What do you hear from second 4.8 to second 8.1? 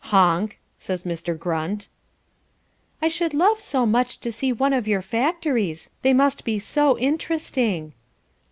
your factories. They must be so interesting."